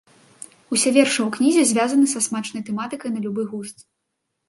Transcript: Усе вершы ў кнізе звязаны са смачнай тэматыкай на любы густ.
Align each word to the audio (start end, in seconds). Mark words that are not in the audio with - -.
Усе 0.75 0.93
вершы 0.95 1.19
ў 1.27 1.29
кнізе 1.37 1.61
звязаны 1.73 2.07
са 2.17 2.25
смачнай 2.29 2.67
тэматыкай 2.73 3.09
на 3.19 3.27
любы 3.31 3.51
густ. 3.55 3.77